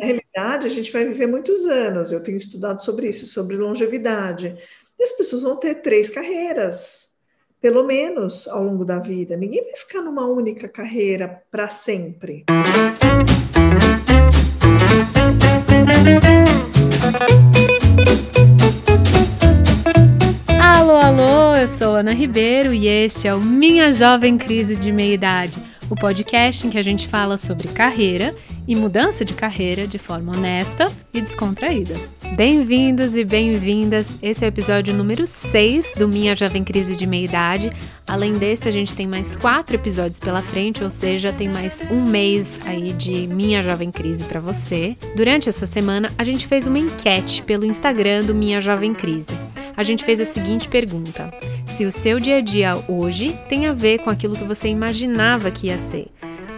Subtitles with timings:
[0.00, 2.12] Na realidade, a gente vai viver muitos anos.
[2.12, 4.56] Eu tenho estudado sobre isso, sobre longevidade.
[4.96, 7.08] E as pessoas vão ter três carreiras,
[7.60, 9.36] pelo menos ao longo da vida.
[9.36, 12.44] Ninguém vai ficar numa única carreira para sempre.
[20.62, 25.14] Alô, alô, eu sou Ana Ribeiro e este é o Minha Jovem Crise de Meia
[25.14, 25.58] Idade,
[25.90, 28.34] o podcast em que a gente fala sobre carreira
[28.66, 31.94] e mudança de carreira de forma honesta e descontraída.
[32.36, 34.18] Bem-vindos e bem-vindas.
[34.22, 37.70] Esse é o episódio número 6 do Minha Jovem Crise de Meia Idade.
[38.06, 42.04] Além desse, a gente tem mais quatro episódios pela frente, ou seja, tem mais um
[42.04, 44.96] mês aí de Minha Jovem Crise para você.
[45.16, 49.34] Durante essa semana, a gente fez uma enquete pelo Instagram do Minha Jovem Crise.
[49.76, 51.32] A gente fez a seguinte pergunta:
[51.68, 55.50] se o seu dia a dia hoje tem a ver com aquilo que você imaginava
[55.50, 56.08] que ia ser.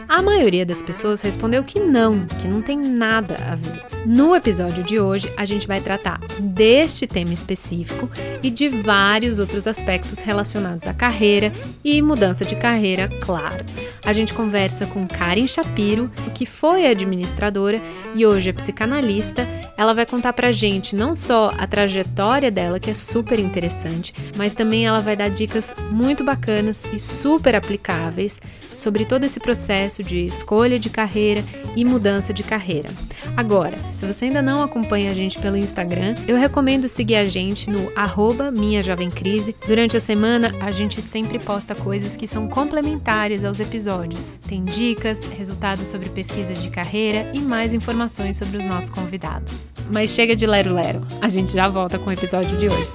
[0.09, 4.00] A maioria das pessoas respondeu que não, que não tem nada a ver.
[4.07, 8.09] No episódio de hoje, a gente vai tratar deste tema específico
[8.43, 11.53] e de vários outros aspectos relacionados à carreira
[11.85, 13.65] e mudança de carreira, claro.
[14.05, 17.81] A gente conversa com Karen Shapiro, que foi administradora
[18.15, 19.47] e hoje é psicanalista.
[19.77, 24.55] Ela vai contar pra gente não só a trajetória dela, que é super interessante, mas
[24.55, 28.41] também ela vai dar dicas muito bacanas e super aplicáveis
[28.75, 31.45] sobre todo esse processo de escolha de carreira
[31.77, 32.89] e mudança de carreira.
[33.37, 37.69] Agora, se você ainda não acompanha a gente pelo Instagram, eu recomendo seguir a gente
[37.69, 39.55] no arroba Minha Jovem Crise.
[39.67, 44.39] Durante a semana, a gente sempre posta coisas que são complementares aos episódios.
[44.49, 49.73] Tem dicas, resultados sobre pesquisas de carreira e mais informações sobre os nossos convidados.
[49.93, 52.91] Mas chega de lero-lero, a gente já volta com o episódio de hoje.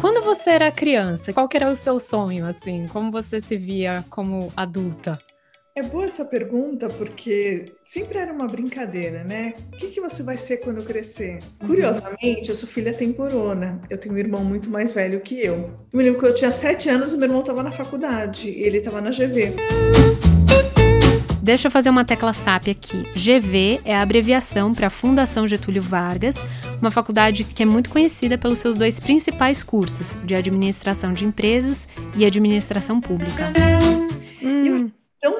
[0.00, 2.86] Quando você era criança, qual era o seu sonho, assim?
[2.88, 5.18] Como você se via como adulta?
[5.78, 9.52] É boa essa pergunta porque sempre era uma brincadeira, né?
[9.74, 11.40] O que, que você vai ser quando crescer?
[11.60, 11.68] Uhum.
[11.68, 13.78] Curiosamente, eu sou filha temporona.
[13.90, 15.54] Eu tenho um irmão muito mais velho que eu.
[15.92, 18.62] Eu me lembro que eu tinha sete anos e meu irmão estava na faculdade e
[18.62, 19.54] ele estava na GV.
[21.42, 23.02] Deixa eu fazer uma tecla SAP aqui.
[23.14, 26.42] GV é a abreviação para Fundação Getúlio Vargas,
[26.80, 31.86] uma faculdade que é muito conhecida pelos seus dois principais cursos, de Administração de Empresas
[32.16, 33.52] e Administração Pública.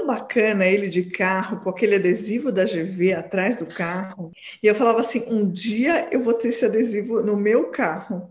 [0.07, 4.31] Tão bacana ele de carro, com aquele adesivo da GV atrás do carro.
[4.63, 8.31] E eu falava assim: um dia eu vou ter esse adesivo no meu carro.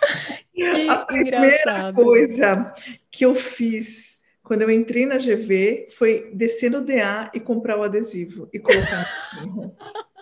[0.54, 1.94] Que a primeira engraçado.
[1.94, 2.72] coisa
[3.10, 7.82] que eu fiz quando eu entrei na GV foi descer no DA e comprar o
[7.82, 9.06] adesivo e colocar
[9.46, 9.74] no.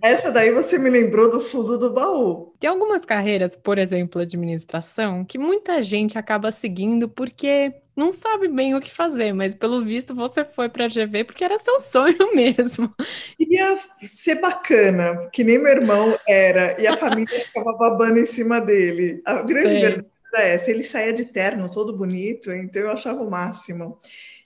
[0.00, 2.54] Essa daí você me lembrou do fundo do baú.
[2.60, 8.74] Tem algumas carreiras, por exemplo, administração, que muita gente acaba seguindo porque não sabe bem
[8.74, 12.16] o que fazer, mas pelo visto você foi para a GV porque era seu sonho
[12.34, 12.94] mesmo.
[13.38, 18.60] Ia ser bacana, que nem meu irmão era, e a família ficava babando em cima
[18.60, 19.20] dele.
[19.26, 19.76] A grande Sei.
[19.76, 20.06] verdade
[20.36, 23.98] é essa, ele saía de terno todo bonito, então eu achava o máximo.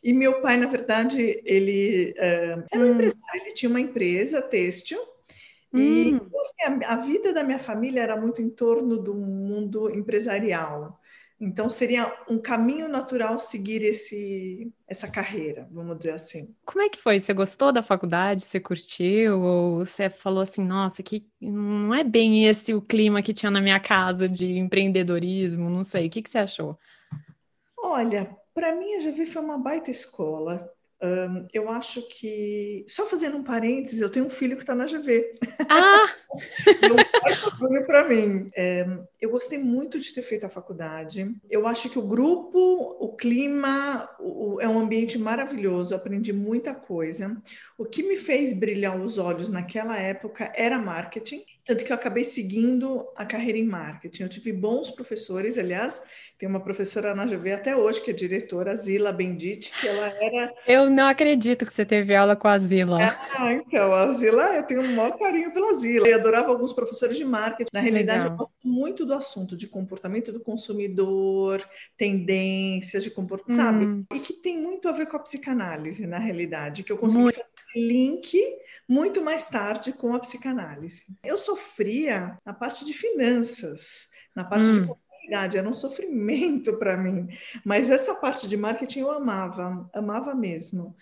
[0.02, 2.92] E meu pai, na verdade, ele eh, era um Hum.
[2.92, 4.98] empresário, ele tinha uma empresa têxtil,
[5.74, 6.30] e Hum.
[6.30, 11.00] então, assim, a, a vida da minha família era muito em torno do mundo empresarial.
[11.40, 16.52] Então, seria um caminho natural seguir esse, essa carreira, vamos dizer assim.
[16.64, 17.20] Como é que foi?
[17.20, 18.42] Você gostou da faculdade?
[18.42, 19.40] Você curtiu?
[19.40, 23.60] Ou você falou assim, nossa, que não é bem esse o clima que tinha na
[23.60, 25.70] minha casa de empreendedorismo?
[25.70, 26.08] Não sei.
[26.08, 26.76] O que que você achou?
[27.76, 30.68] Olha, para mim a GV foi uma baita escola.
[31.00, 34.86] Ahn, eu acho que, só fazendo um parênteses, eu tenho um filho que está na
[34.86, 35.30] GV.
[35.68, 36.06] Ah,
[36.82, 38.50] Não faz orgulho para mim.
[38.56, 38.84] É,
[39.20, 41.30] eu gostei muito de ter feito a faculdade.
[41.50, 42.58] Eu acho que o grupo,
[43.00, 45.94] o clima, o- o- é um ambiente maravilhoso.
[45.94, 47.40] Eu aprendi muita coisa.
[47.76, 51.42] O que me fez brilhar os olhos naquela época era marketing.
[51.64, 54.22] Tanto que eu acabei seguindo a carreira em marketing.
[54.24, 56.00] Eu tive bons professores, aliás,
[56.38, 60.54] tem uma professora na GV até hoje, que é diretora, Zila Bendit, que ela era
[60.66, 62.98] eu não acredito que você teve aula com a Zila.
[63.36, 66.06] ah, então, a Zila, eu tenho um maior carinho pela Zila.
[66.06, 67.70] Eu adorava alguns professores de marketing.
[67.72, 68.32] Na realidade, Legal.
[68.32, 73.84] eu gosto muito do assunto de comportamento do consumidor, tendências de comportamento, sabe?
[73.84, 74.04] Hum.
[74.14, 77.34] E que tem muito a ver com a psicanálise, na realidade, que eu consegui Muito.
[77.34, 78.40] fazer link
[78.88, 81.04] muito mais tarde com a psicanálise.
[81.24, 84.86] Eu sofria na parte de finanças, na parte de
[85.28, 87.28] Contabilidade, era um sofrimento para mim.
[87.64, 90.96] Mas essa parte de marketing eu amava, amava mesmo.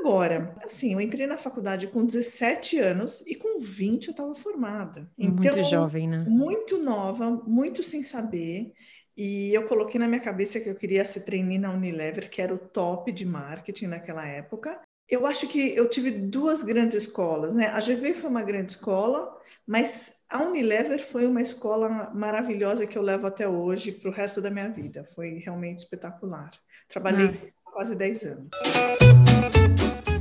[0.00, 5.10] Agora, assim, eu entrei na faculdade com 17 anos e com 20 eu estava formada.
[5.18, 6.26] Muito Então, jovem, né?
[6.26, 8.72] muito nova, muito sem saber.
[9.16, 12.54] E eu coloquei na minha cabeça que eu queria ser trainee na Unilever, que era
[12.54, 14.80] o top de marketing naquela época.
[15.08, 17.66] Eu acho que eu tive duas grandes escolas, né?
[17.66, 19.36] A GV foi uma grande escola,
[19.66, 24.40] mas a Unilever foi uma escola maravilhosa que eu levo até hoje para o resto
[24.40, 25.04] da minha vida.
[25.14, 26.50] Foi realmente espetacular.
[26.88, 27.70] Trabalhei ah.
[27.70, 28.48] quase 10 anos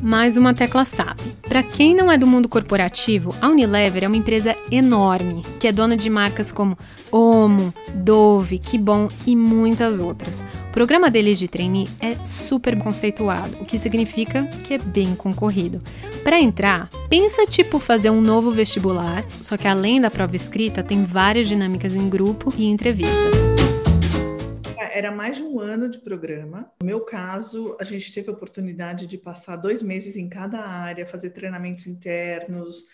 [0.02, 1.20] mais uma tecla SAP.
[1.48, 5.72] Para quem não é do mundo corporativo, a Unilever é uma empresa enorme, que é
[5.72, 6.78] dona de marcas como
[7.12, 10.44] Omo, Dove, Kibon e muitas outras.
[10.70, 15.80] O programa deles de trainee é super conceituado, o que significa que é bem concorrido.
[16.24, 21.04] Para entrar, pensa tipo fazer um novo vestibular, só que além da prova escrita, tem
[21.04, 23.36] várias dinâmicas em grupo e entrevistas
[24.94, 26.72] era mais de um ano de programa.
[26.80, 31.08] No meu caso, a gente teve a oportunidade de passar dois meses em cada área,
[31.08, 32.86] fazer treinamentos internos.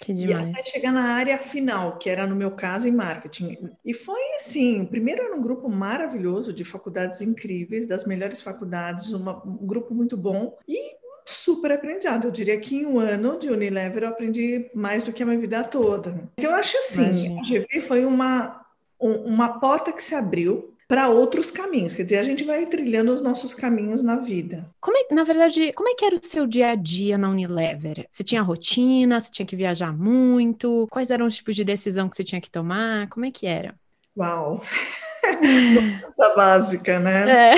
[0.00, 0.48] Que demais.
[0.48, 3.70] E até chegar na área final, que era no meu caso em marketing.
[3.84, 9.46] E foi assim: primeiro era um grupo maravilhoso de faculdades incríveis, das melhores faculdades, uma,
[9.46, 10.58] um grupo muito bom.
[10.66, 12.26] E super aprendizado.
[12.26, 15.38] Eu diria que em um ano de Unilever eu aprendi mais do que a minha
[15.38, 16.28] vida toda.
[16.36, 17.40] Então, eu acho assim, Imagina.
[17.40, 18.64] a GV foi uma,
[19.00, 21.94] um, uma porta que se abriu para outros caminhos.
[21.94, 24.68] Quer dizer, a gente vai trilhando os nossos caminhos na vida.
[24.80, 28.06] Como é, na verdade, como é que era o seu dia a dia na Unilever?
[28.12, 29.18] Você tinha rotina?
[29.18, 30.86] Você tinha que viajar muito?
[30.90, 33.08] Quais eram os tipos de decisão que você tinha que tomar?
[33.08, 33.74] Como é que era?
[34.16, 34.62] Uau!
[35.40, 37.30] Pergunta básica, né?
[37.30, 37.54] É.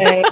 [0.00, 0.22] É,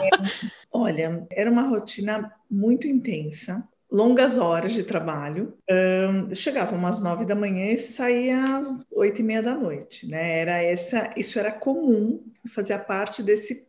[0.73, 5.55] olha, era uma rotina muito intensa longas horas de trabalho.
[5.71, 10.39] Um, chegava umas nove da manhã e saía às oito e meia da noite, né?
[10.41, 13.69] Era essa, isso era comum, fazia parte desse,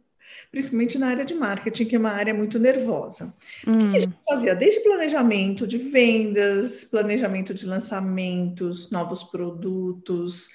[0.50, 3.34] principalmente na área de marketing, que é uma área muito nervosa.
[3.68, 3.76] Hum.
[3.76, 4.56] O que, que a gente fazia?
[4.56, 10.48] Desde planejamento de vendas, planejamento de lançamentos, novos produtos,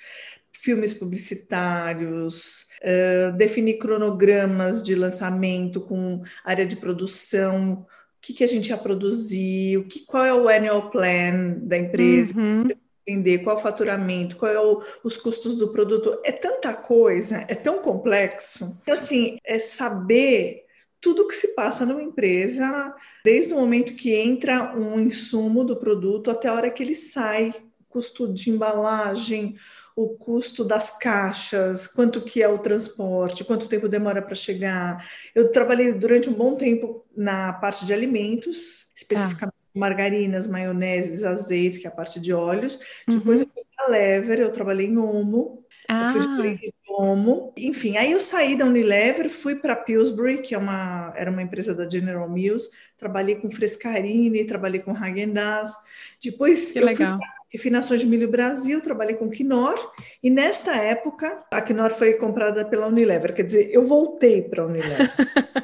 [0.53, 7.87] filmes publicitários, uh, definir cronogramas de lançamento com área de produção,
[8.21, 12.35] que, que a gente ia produzir, o que, qual é o annual plan da empresa,
[12.37, 12.69] uhum.
[13.07, 16.21] entender qual é o faturamento, qual é o, os custos do produto.
[16.25, 18.77] É tanta coisa, é tão complexo.
[18.89, 20.65] Assim, é saber
[21.01, 26.31] tudo que se passa numa empresa, desde o momento que entra um insumo do produto
[26.31, 27.55] até a hora que ele sai,
[27.89, 29.57] custo de embalagem,
[29.99, 35.05] o custo das caixas, quanto que é o transporte, quanto tempo demora para chegar.
[35.35, 39.79] Eu trabalhei durante um bom tempo na parte de alimentos, especificamente ah.
[39.79, 42.79] margarinas, maioneses, azeites, que é a parte de óleos.
[43.09, 43.19] Uhum.
[43.19, 45.65] Depois eu fui para Lever, eu trabalhei em Omo.
[45.89, 46.15] Ah.
[46.15, 47.53] Eu fui de Omo.
[47.57, 51.75] Enfim, aí eu saí da Unilever, fui para Pillsbury, que é uma, era uma empresa
[51.75, 52.71] da General Mills.
[52.97, 55.75] Trabalhei com Frescarini, trabalhei com Häagen-Dazs.
[56.23, 57.19] Depois que eu legal.
[57.19, 59.79] fui refinações de milho Brasil, trabalhei com Knorr,
[60.23, 64.67] e nesta época a Knorr foi comprada pela Unilever, quer dizer, eu voltei para a
[64.67, 65.11] Unilever.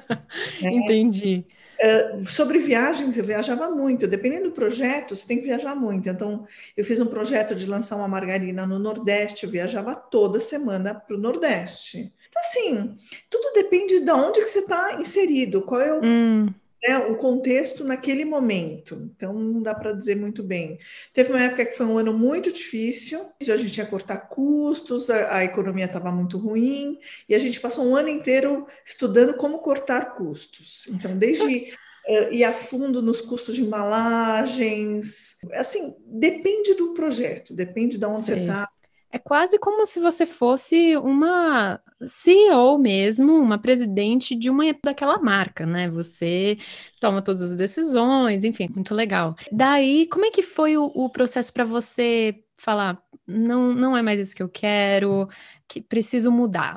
[0.62, 1.44] Entendi.
[1.74, 6.08] Uh, sobre viagens, eu viajava muito, dependendo do projeto, você tem que viajar muito.
[6.08, 6.46] Então,
[6.76, 11.16] eu fiz um projeto de lançar uma margarina no Nordeste, eu viajava toda semana para
[11.16, 12.12] o Nordeste.
[12.28, 12.96] Então, assim,
[13.28, 16.46] tudo depende de onde que você está inserido, qual é o, hum
[16.86, 19.10] né, o contexto naquele momento.
[19.16, 20.78] Então, não dá para dizer muito bem.
[21.14, 25.36] Teve uma época que foi um ano muito difícil, a gente ia cortar custos, a,
[25.36, 26.98] a economia estava muito ruim,
[27.28, 30.86] e a gente passou um ano inteiro estudando como cortar custos.
[30.90, 31.72] Então, desde
[32.06, 38.26] uh, ir a fundo nos custos de embalagens, assim, depende do projeto, depende de onde
[38.26, 38.34] Sim.
[38.34, 38.68] você está,
[39.14, 45.64] é quase como se você fosse uma CEO mesmo, uma presidente de uma daquela marca,
[45.64, 45.88] né?
[45.88, 46.58] Você
[47.00, 49.36] toma todas as decisões, enfim, muito legal.
[49.52, 54.18] Daí, como é que foi o, o processo para você falar, não, não é mais
[54.18, 55.28] isso que eu quero,
[55.68, 56.76] que preciso mudar?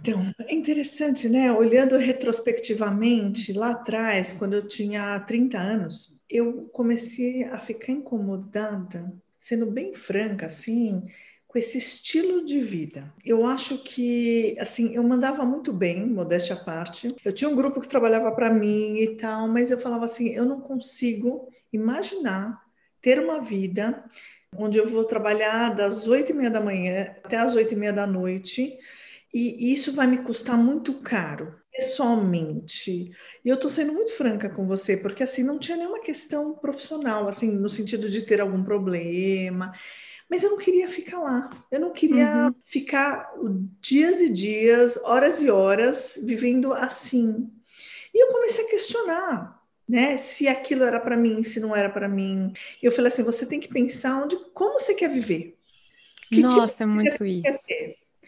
[0.00, 1.52] Então, é interessante, né?
[1.52, 9.70] Olhando retrospectivamente, lá atrás, quando eu tinha 30 anos, eu comecei a ficar incomodada, sendo
[9.70, 11.04] bem franca, assim,
[11.56, 13.10] com esse estilo de vida.
[13.24, 17.08] Eu acho que, assim, eu mandava muito bem, modéstia à parte.
[17.24, 20.44] Eu tinha um grupo que trabalhava para mim e tal, mas eu falava assim, eu
[20.44, 22.60] não consigo imaginar
[23.00, 24.04] ter uma vida
[24.54, 27.92] onde eu vou trabalhar das oito e meia da manhã até as oito e meia
[27.92, 28.78] da noite
[29.32, 33.10] e isso vai me custar muito caro pessoalmente.
[33.44, 37.28] E eu estou sendo muito franca com você, porque assim não tinha nenhuma questão profissional,
[37.28, 39.72] assim no sentido de ter algum problema.
[40.28, 41.50] Mas eu não queria ficar lá.
[41.70, 42.54] Eu não queria uhum.
[42.64, 43.32] ficar
[43.80, 47.50] dias e dias, horas e horas vivendo assim.
[48.12, 52.08] E eu comecei a questionar, né, se aquilo era para mim, se não era para
[52.08, 52.52] mim.
[52.82, 55.56] E eu falei assim, você tem que pensar onde, como você quer viver.
[56.28, 57.46] Que Nossa, que é muito isso.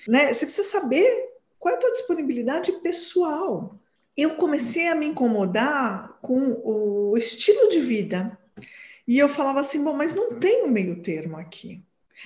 [0.07, 0.33] Né?
[0.33, 1.29] Você precisa saber
[1.59, 3.77] qual é a tua disponibilidade pessoal?
[4.17, 8.39] Eu comecei a me incomodar com o estilo de vida.
[9.07, 11.83] E eu falava assim, bom, mas não tem um meio termo aqui.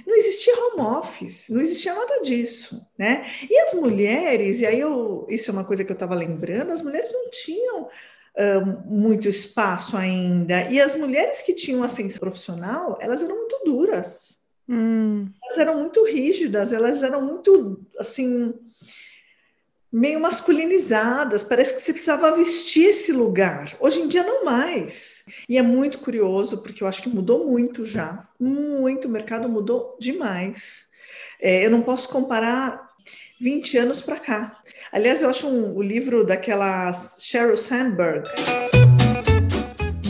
[0.07, 3.27] Não existia home office, não existia nada disso, né?
[3.49, 6.83] E as mulheres, e aí eu, isso é uma coisa que eu estava lembrando, as
[6.83, 10.71] mulheres não tinham uh, muito espaço ainda.
[10.71, 14.43] E as mulheres que tinham ascensão profissional, elas eram muito duras.
[14.69, 15.29] Hum.
[15.45, 18.55] Elas eram muito rígidas, elas eram muito, assim,
[19.93, 23.77] meio masculinizadas, parece que você precisava vestir esse lugar.
[23.79, 25.25] Hoje em dia não mais.
[25.49, 28.27] E é muito curioso, porque eu acho que mudou muito já.
[28.41, 30.87] Muito, o mercado mudou demais.
[31.39, 32.91] É, eu não posso comparar
[33.39, 34.63] 20 anos para cá.
[34.91, 38.29] Aliás, eu acho um, o livro daquela Sheryl Sandberg.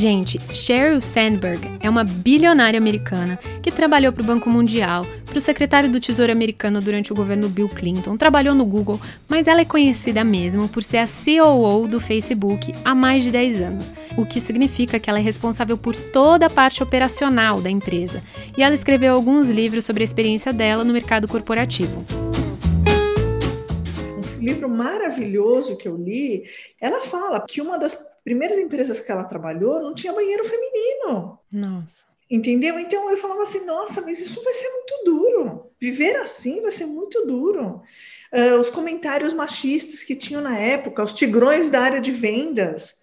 [0.03, 5.41] Gente, Sheryl Sandberg é uma bilionária americana que trabalhou para o Banco Mundial, para o
[5.41, 9.65] secretário do Tesouro americano durante o governo Bill Clinton, trabalhou no Google, mas ela é
[9.65, 14.41] conhecida mesmo por ser a COO do Facebook há mais de 10 anos, o que
[14.41, 18.25] significa que ela é responsável por toda a parte operacional da empresa.
[18.59, 22.05] E ela escreveu alguns livros sobre a experiência dela no mercado corporativo
[24.43, 26.45] livro maravilhoso que eu li,
[26.81, 31.38] ela fala que uma das primeiras empresas que ela trabalhou não tinha banheiro feminino.
[31.52, 32.07] Nossa.
[32.31, 32.79] Entendeu?
[32.79, 35.71] Então eu falava assim, nossa, mas isso vai ser muito duro.
[35.79, 37.83] Viver assim vai ser muito duro.
[38.33, 42.97] Uh, os comentários machistas que tinham na época, os tigrões da área de vendas.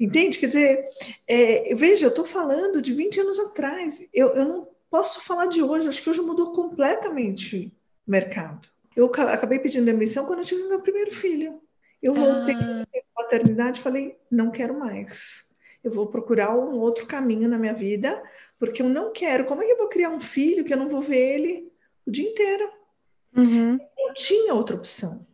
[0.00, 0.38] Entende?
[0.38, 0.84] Quer dizer,
[1.28, 4.08] é, veja, eu estou falando de 20 anos atrás.
[4.14, 7.70] Eu, eu não posso falar de hoje, acho que hoje mudou completamente
[8.06, 8.66] o mercado.
[8.96, 11.60] Eu acabei pedindo demissão quando eu tive meu primeiro filho.
[12.02, 12.82] Eu voltei ah.
[12.82, 15.44] a paternidade e falei, não quero mais.
[15.82, 18.22] Eu vou procurar um outro caminho na minha vida,
[18.58, 19.46] porque eu não quero.
[19.46, 21.72] Como é que eu vou criar um filho que eu não vou ver ele
[22.06, 22.70] o dia inteiro?
[23.36, 23.78] Uhum.
[23.98, 25.26] Eu tinha outra opção.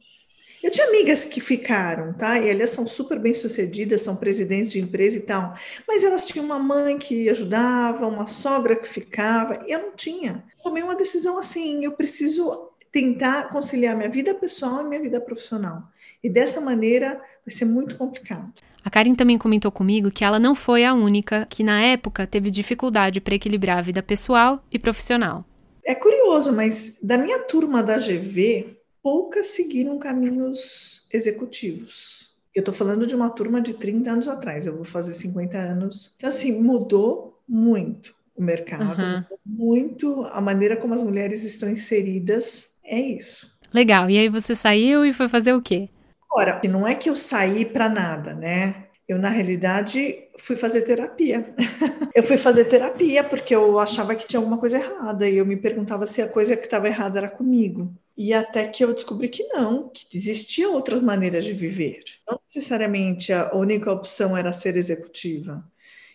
[0.62, 2.40] Eu tinha amigas que ficaram, tá?
[2.40, 5.54] E elas são super bem sucedidas, são presidentes de empresa e tal.
[5.86, 9.64] Mas elas tinham uma mãe que ajudava, uma sogra que ficava.
[9.66, 10.44] E eu não tinha.
[10.62, 15.84] Tomei uma decisão assim: eu preciso tentar conciliar minha vida pessoal e minha vida profissional.
[16.26, 18.52] E dessa maneira vai ser muito complicado.
[18.84, 22.50] A Karen também comentou comigo que ela não foi a única que, na época, teve
[22.50, 25.44] dificuldade para equilibrar a vida pessoal e profissional.
[25.84, 32.34] É curioso, mas da minha turma da GV, poucas seguiram caminhos executivos.
[32.52, 36.12] Eu estou falando de uma turma de 30 anos atrás, eu vou fazer 50 anos.
[36.16, 39.24] Então, assim, mudou muito o mercado, uhum.
[39.46, 43.56] muito a maneira como as mulheres estão inseridas é isso.
[43.72, 44.10] Legal.
[44.10, 45.88] E aí você saiu e foi fazer o quê?
[46.36, 48.88] Ora, não é que eu saí para nada, né?
[49.08, 51.54] Eu, na realidade, fui fazer terapia.
[52.14, 55.56] eu fui fazer terapia porque eu achava que tinha alguma coisa errada e eu me
[55.56, 57.90] perguntava se a coisa que estava errada era comigo.
[58.14, 62.04] E até que eu descobri que não, que existiam outras maneiras de viver.
[62.28, 65.64] Não necessariamente a única opção era ser executiva.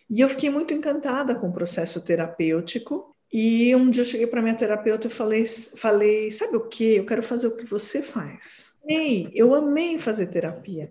[0.08, 4.40] E eu fiquei muito encantada com o processo terapêutico e um dia eu cheguei para
[4.42, 6.96] minha terapeuta e falei, falei, sabe o que?
[6.96, 8.71] Eu quero fazer o que você faz.
[8.86, 10.90] Ei, eu amei fazer terapia.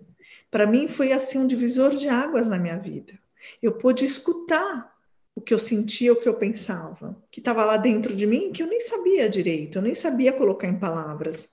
[0.50, 3.14] Para mim foi assim um divisor de águas na minha vida.
[3.62, 4.92] Eu pude escutar
[5.34, 8.62] o que eu sentia, o que eu pensava, que estava lá dentro de mim, que
[8.62, 11.50] eu nem sabia direito, eu nem sabia colocar em palavras.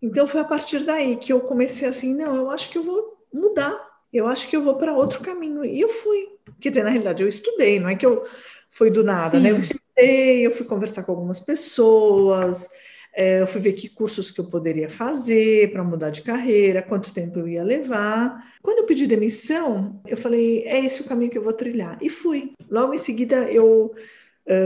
[0.00, 3.24] Então foi a partir daí que eu comecei assim, não, eu acho que eu vou
[3.32, 3.92] mudar.
[4.12, 5.64] Eu acho que eu vou para outro caminho.
[5.64, 6.28] E eu fui.
[6.60, 8.26] Quer dizer, na realidade, eu estudei, não é que eu
[8.70, 9.42] foi do nada, Sim.
[9.42, 9.50] né?
[9.50, 9.56] Eu
[9.96, 12.68] eu fui conversar com algumas pessoas,
[13.14, 17.38] eu fui ver que cursos que eu poderia fazer para mudar de carreira, quanto tempo
[17.38, 18.52] eu ia levar.
[18.62, 21.98] Quando eu pedi demissão, eu falei, é esse o caminho que eu vou trilhar.
[22.00, 22.52] E fui.
[22.70, 23.94] Logo em seguida, eu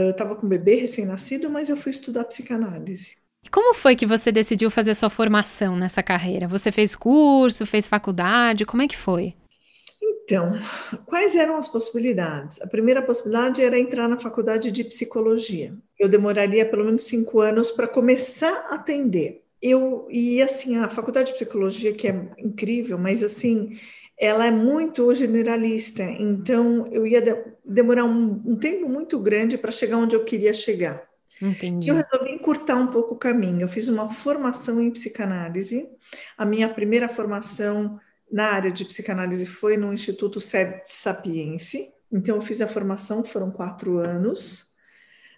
[0.09, 3.17] estava com um bebê recém-nascido, mas eu fui estudar psicanálise.
[3.51, 6.47] Como foi que você decidiu fazer sua formação nessa carreira?
[6.47, 8.65] Você fez curso, fez faculdade?
[8.65, 9.33] Como é que foi?
[10.27, 10.59] Então,
[11.05, 12.61] quais eram as possibilidades?
[12.61, 15.73] A primeira possibilidade era entrar na faculdade de psicologia.
[15.97, 19.45] Eu demoraria pelo menos cinco anos para começar a atender.
[19.61, 23.79] Eu e assim a faculdade de psicologia que é incrível, mas assim
[24.19, 26.03] ela é muito generalista.
[26.03, 30.53] Então eu ia de demorar um, um tempo muito grande para chegar onde eu queria
[30.53, 31.07] chegar.
[31.41, 31.89] Entendi.
[31.89, 33.61] Eu resolvi encurtar um pouco o caminho.
[33.61, 35.87] Eu fiz uma formação em psicanálise.
[36.37, 37.97] A minha primeira formação
[38.31, 41.93] na área de psicanálise foi no Instituto Sapiense.
[42.11, 44.67] Então, eu fiz a formação, foram quatro anos.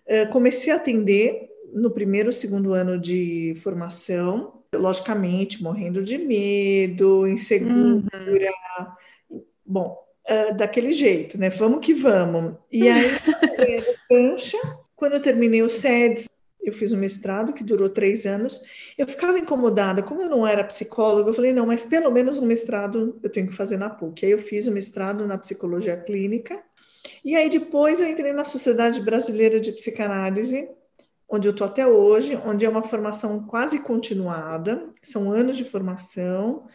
[0.06, 8.52] Eh, comecei a atender no primeiro, segundo ano de formação, logicamente, morrendo de medo, insegura.
[9.30, 9.44] Uhum.
[9.66, 11.50] Bom, eh, daquele jeito, né?
[11.50, 12.56] Vamos que vamos.
[12.72, 13.12] E aí,
[14.10, 14.58] cancha,
[14.96, 16.28] quando eu terminei o SEDS,
[16.70, 18.62] eu fiz um mestrado que durou três anos.
[18.98, 22.46] Eu ficava incomodada, como eu não era psicóloga, eu falei, não, mas pelo menos um
[22.46, 24.26] mestrado eu tenho que fazer na PUC.
[24.26, 26.62] Aí eu fiz o um mestrado na psicologia clínica,
[27.24, 30.70] e aí depois eu entrei na Sociedade Brasileira de Psicanálise,
[31.28, 36.66] onde eu estou até hoje, onde é uma formação quase continuada, são anos de formação,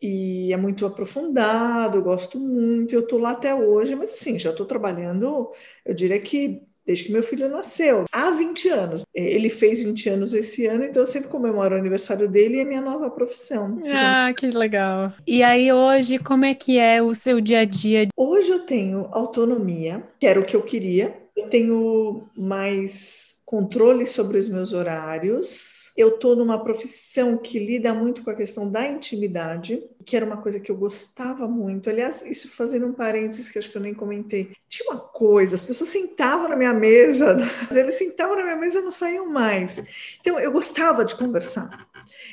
[0.00, 4.50] e é muito aprofundado, eu gosto muito, eu estou lá até hoje, mas assim, já
[4.50, 5.50] estou trabalhando,
[5.84, 9.04] eu diria que desde que meu filho nasceu, há 20 anos.
[9.14, 12.64] Ele fez 20 anos esse ano, então eu sempre comemoro o aniversário dele e a
[12.64, 13.82] minha nova profissão.
[13.90, 15.12] Ah, que legal.
[15.26, 18.08] E aí hoje, como é que é o seu dia a dia?
[18.16, 21.14] Hoje eu tenho autonomia, que era o que eu queria.
[21.36, 28.24] Eu tenho mais controle sobre os meus horários eu estou numa profissão que lida muito
[28.24, 31.88] com a questão da intimidade, que era uma coisa que eu gostava muito.
[31.88, 34.52] Aliás, isso fazendo um parênteses que acho que eu nem comentei.
[34.68, 37.36] Tinha uma coisa, as pessoas sentavam na minha mesa,
[37.70, 39.82] eles sentavam na minha mesa e não saíam mais.
[40.20, 41.88] Então, eu gostava de conversar.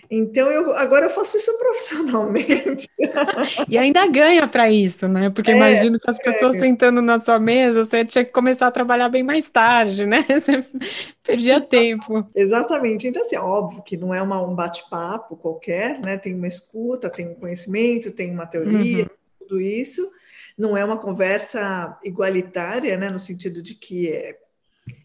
[0.09, 2.87] Então, eu, agora eu faço isso profissionalmente.
[3.69, 5.29] E ainda ganha para isso, né?
[5.29, 6.59] Porque é, imagino que as pessoas é.
[6.59, 10.25] sentando na sua mesa, você tinha que começar a trabalhar bem mais tarde, né?
[10.31, 10.65] Você
[11.23, 11.69] perdia Exatamente.
[11.69, 12.29] tempo.
[12.35, 13.07] Exatamente.
[13.07, 16.17] Então, assim, óbvio que não é uma, um bate-papo qualquer, né?
[16.17, 19.09] Tem uma escuta, tem um conhecimento, tem uma teoria, uhum.
[19.39, 20.01] tudo isso.
[20.57, 23.09] Não é uma conversa igualitária, né?
[23.09, 24.37] No sentido de que é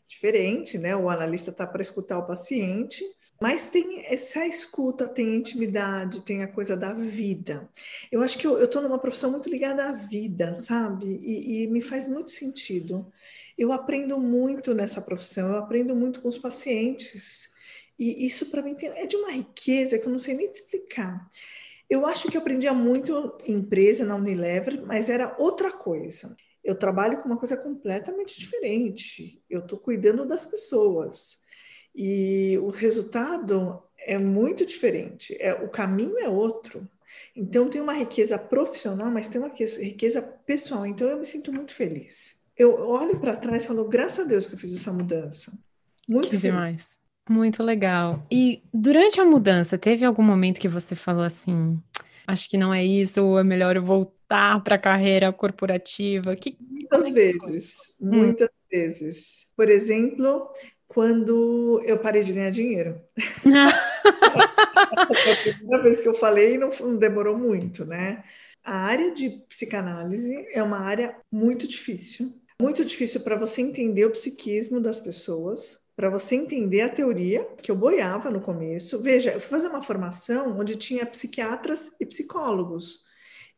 [0.09, 0.97] diferente, né?
[0.97, 3.05] O analista está para escutar o paciente
[3.41, 7.69] mas tem essa escuta, tem intimidade, tem a coisa da vida.
[8.11, 11.21] Eu acho que eu estou numa profissão muito ligada à vida, sabe?
[11.23, 13.11] E, e, me faz muito sentido.
[13.57, 17.51] Eu aprendo muito nessa profissão, eu aprendo muito com os pacientes.
[17.99, 20.61] E isso para mim tem, é de uma riqueza que eu não sei nem te
[20.61, 21.31] explicar.
[21.89, 26.37] Eu acho que eu aprendia muito em empresa, na Unilever, mas era outra coisa.
[26.65, 29.41] Eu trabalho com uma coisa completamente diferente.
[29.49, 31.46] Eu estou cuidando das pessoas.
[31.97, 36.87] E o resultado é muito diferente, é, o caminho é outro.
[37.35, 40.87] Então, tem uma riqueza profissional, mas tem uma riqueza pessoal.
[40.87, 42.37] Então, eu me sinto muito feliz.
[42.57, 45.53] Eu olho para trás e falo, graças a Deus que eu fiz essa mudança.
[46.09, 46.43] Muito que feliz.
[46.43, 46.97] demais.
[47.29, 48.23] Muito legal.
[48.31, 51.79] E durante a mudança, teve algum momento que você falou assim:
[52.27, 56.37] acho que não é isso, ou é melhor eu voltar para a carreira corporativa?
[56.37, 58.11] Que, muitas é vezes, hum.
[58.11, 59.51] muitas vezes.
[59.57, 60.49] Por exemplo,
[60.97, 62.99] quando eu parei de ganhar dinheiro.
[63.45, 68.25] Foi a primeira vez que eu falei não, não demorou muito, né?
[68.65, 72.33] A área de psicanálise é uma área muito difícil.
[72.59, 77.71] Muito difícil para você entender o psiquismo das pessoas, para você entender a teoria, que
[77.71, 79.03] eu boiava no começo.
[79.03, 83.05] Veja, eu fui fazer uma formação onde tinha psiquiatras e psicólogos.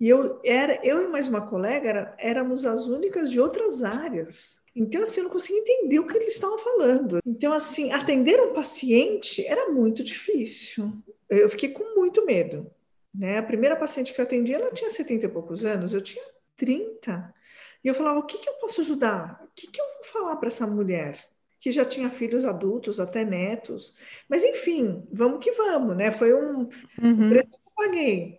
[0.01, 4.59] E eu era eu e mais uma colega era, éramos as únicas de outras áreas.
[4.78, 7.18] Então, assim, eu não conseguia entender o que eles estavam falando.
[7.26, 10.92] Então, assim, atender um paciente era muito difícil.
[11.28, 12.70] Eu fiquei com muito medo.
[13.12, 13.38] Né?
[13.38, 16.24] A primeira paciente que eu atendi, ela tinha 70 e poucos anos, eu tinha
[16.56, 17.34] 30.
[17.82, 19.42] E eu falava, o que, que eu posso ajudar?
[19.44, 21.18] O que, que eu vou falar para essa mulher?
[21.60, 23.96] Que já tinha filhos adultos, até netos.
[24.28, 26.12] Mas, enfim, vamos que vamos, né?
[26.12, 26.68] Foi um,
[27.02, 27.30] uhum.
[27.30, 28.38] preço que eu paguei.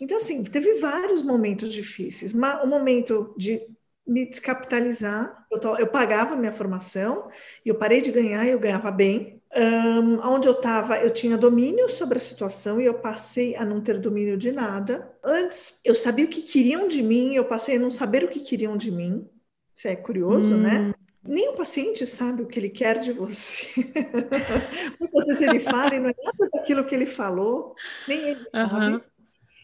[0.00, 2.32] Então, assim, teve vários momentos difíceis.
[2.34, 3.60] Um momento de
[4.06, 5.46] me descapitalizar.
[5.50, 7.30] Eu, eu pagava minha formação
[7.64, 9.40] e eu parei de ganhar e eu ganhava bem.
[9.56, 13.80] Um, onde eu estava, eu tinha domínio sobre a situação e eu passei a não
[13.80, 15.10] ter domínio de nada.
[15.22, 18.40] Antes, eu sabia o que queriam de mim, eu passei a não saber o que
[18.40, 19.28] queriam de mim.
[19.74, 20.80] Isso é curioso, né?
[20.80, 20.88] hum.
[20.88, 20.94] né?
[21.26, 23.66] Nem o paciente sabe o que ele quer de você.
[25.00, 27.74] Muitas vezes ele fala e não é nada daquilo que ele falou,
[28.06, 29.02] nem ele sabe.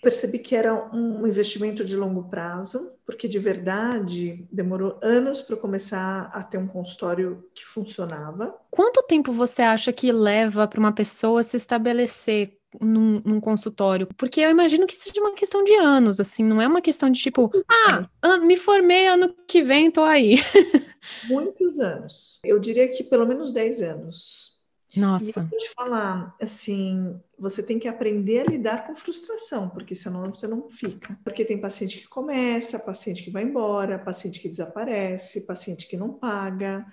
[0.03, 6.31] Percebi que era um investimento de longo prazo, porque de verdade demorou anos para começar
[6.33, 8.55] a ter um consultório que funcionava.
[8.71, 14.07] Quanto tempo você acha que leva para uma pessoa se estabelecer num, num, consultório?
[14.17, 17.21] Porque eu imagino que seja uma questão de anos, assim, não é uma questão de
[17.21, 20.37] tipo, ah, me formei ano que vem, tô aí.
[21.27, 22.39] Muitos anos.
[22.45, 24.50] Eu diria que pelo menos 10 anos.
[24.96, 25.24] Nossa.
[25.24, 29.94] E eu vou te falar, assim, você tem que aprender a lidar com frustração, porque
[29.94, 31.18] senão você não fica.
[31.22, 36.12] Porque tem paciente que começa, paciente que vai embora, paciente que desaparece, paciente que não
[36.12, 36.85] paga.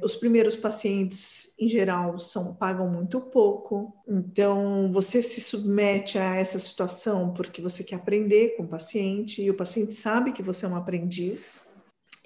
[0.00, 3.94] Os primeiros pacientes, em geral, são pagam muito pouco.
[4.08, 9.50] Então, você se submete a essa situação porque você quer aprender com o paciente e
[9.50, 11.66] o paciente sabe que você é um aprendiz.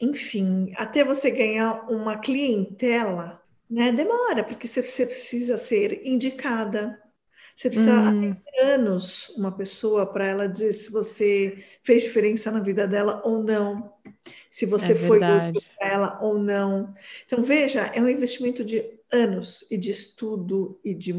[0.00, 3.43] Enfim, até você ganhar uma clientela
[3.74, 3.90] né?
[3.90, 6.96] Demora, porque você, você precisa ser indicada.
[7.56, 8.36] Você precisa hum.
[8.62, 13.92] anos uma pessoa para ela dizer se você fez diferença na vida dela ou não,
[14.48, 16.94] se você é foi útil para ela ou não.
[17.26, 21.12] Então, veja, é um investimento de anos e de estudo e de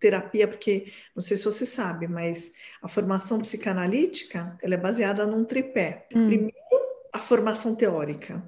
[0.00, 5.44] terapia, porque não sei se você sabe, mas a formação psicanalítica ela é baseada num
[5.44, 6.08] tripé.
[6.12, 6.26] Hum.
[6.26, 6.52] Primeiro,
[7.12, 8.42] a formação teórica.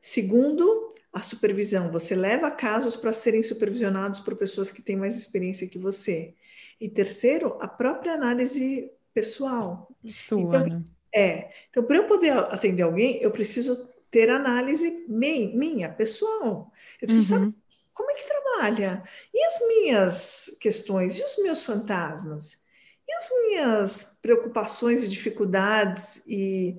[0.00, 0.87] Segundo,
[1.18, 1.90] a supervisão.
[1.90, 6.34] Você leva casos para serem supervisionados por pessoas que têm mais experiência que você.
[6.80, 9.88] E terceiro, a própria análise pessoal.
[10.06, 10.84] Sua, então, né?
[11.14, 11.50] É.
[11.70, 16.72] Então, para eu poder atender alguém, eu preciso ter análise minha, pessoal.
[17.00, 17.40] Eu preciso uhum.
[17.40, 17.54] saber
[17.92, 19.02] como é que trabalha.
[19.34, 21.18] E as minhas questões?
[21.18, 22.62] E os meus fantasmas?
[23.08, 26.76] E as minhas preocupações e dificuldades e,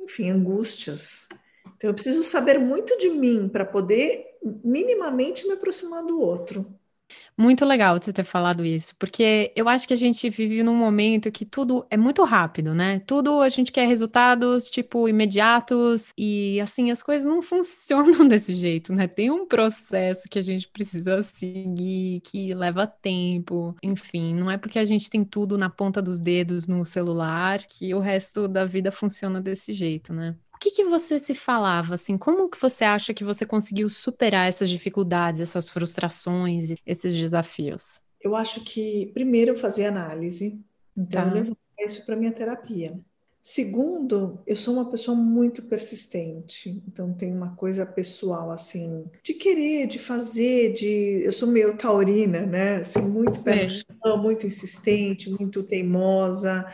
[0.00, 1.28] enfim, angústias?
[1.80, 6.78] Então, eu preciso saber muito de mim para poder minimamente me aproximar do outro.
[7.38, 11.32] Muito legal você ter falado isso, porque eu acho que a gente vive num momento
[11.32, 13.00] que tudo é muito rápido, né?
[13.06, 18.92] Tudo a gente quer resultados, tipo, imediatos, e assim, as coisas não funcionam desse jeito,
[18.92, 19.08] né?
[19.08, 24.78] Tem um processo que a gente precisa seguir, que leva tempo, enfim, não é porque
[24.78, 28.92] a gente tem tudo na ponta dos dedos no celular que o resto da vida
[28.92, 30.36] funciona desse jeito, né?
[30.60, 34.68] Que, que você se falava, assim, como que você acha que você conseguiu superar essas
[34.68, 38.00] dificuldades, essas frustrações, esses desafios?
[38.20, 40.60] Eu acho que, primeiro, eu fazia análise,
[40.94, 41.28] então tá.
[41.28, 43.00] eu levava isso para minha terapia.
[43.42, 49.86] Segundo, eu sou uma pessoa muito persistente, então tem uma coisa pessoal assim, de querer,
[49.86, 52.76] de fazer, de eu sou meio taurina, né?
[52.76, 53.68] Assim, muito pé
[54.18, 56.66] muito insistente, muito teimosa,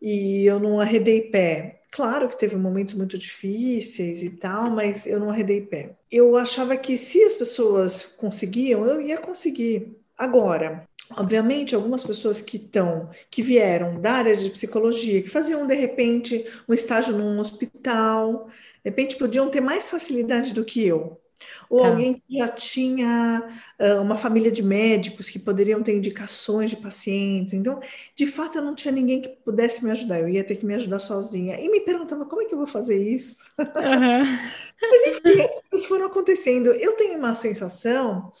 [0.00, 1.80] e eu não arredei pé.
[1.94, 5.96] Claro que teve momentos muito difíceis e tal, mas eu não arredei pé.
[6.10, 9.96] Eu achava que se as pessoas conseguiam, eu ia conseguir.
[10.18, 15.74] Agora, obviamente, algumas pessoas que estão, que vieram da área de psicologia, que faziam de
[15.76, 18.48] repente um estágio num hospital,
[18.82, 21.23] de repente podiam ter mais facilidade do que eu.
[21.68, 21.88] Ou tá.
[21.88, 23.42] alguém que já tinha
[23.80, 27.54] uh, uma família de médicos que poderiam ter indicações de pacientes.
[27.54, 27.80] Então,
[28.14, 30.74] de fato, eu não tinha ninguém que pudesse me ajudar, eu ia ter que me
[30.74, 31.58] ajudar sozinha.
[31.58, 33.44] E me perguntava como é que eu vou fazer isso?
[33.58, 34.24] Uhum.
[34.80, 36.66] Mas, enfim, as coisas foram acontecendo.
[36.72, 38.32] Eu tenho uma sensação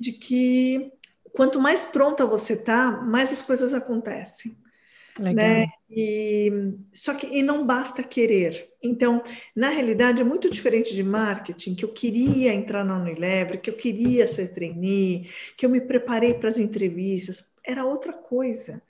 [0.00, 0.90] de que
[1.32, 4.56] quanto mais pronta você tá, mais as coisas acontecem.
[5.18, 5.34] Legal.
[5.34, 5.66] Né?
[5.94, 8.70] E, só que e não basta querer.
[8.82, 9.22] Então,
[9.54, 13.74] na realidade, é muito diferente de marketing, que eu queria entrar na Unilever, que eu
[13.74, 17.52] queria ser trainee, que eu me preparei para as entrevistas.
[17.64, 18.82] Era outra coisa.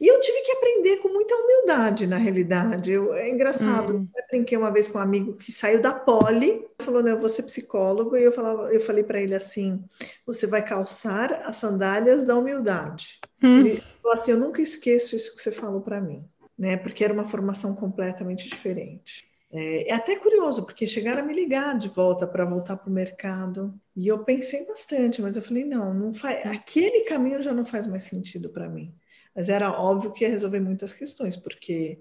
[0.00, 2.92] E eu tive que aprender com muita humildade, na realidade.
[2.92, 4.08] Eu, é engraçado, hum.
[4.16, 7.28] eu brinquei uma vez com um amigo que saiu da Poli, falou, não, eu vou
[7.28, 9.82] ser psicólogo, e eu, falava, eu falei para ele assim,
[10.24, 13.18] você vai calçar as sandálias da humildade.
[13.42, 13.60] Hum.
[13.60, 16.24] Ele falou assim, eu nunca esqueço isso que você falou para mim,
[16.58, 16.76] né?
[16.76, 19.28] Porque era uma formação completamente diferente.
[19.50, 22.92] É, é, até curioso, porque chegaram a me ligar de volta para voltar para o
[22.92, 23.74] mercado.
[23.96, 27.86] E eu pensei bastante, mas eu falei, não, não faz, aquele caminho já não faz
[27.86, 28.94] mais sentido para mim.
[29.34, 32.00] Mas era óbvio que ia resolver muitas questões, porque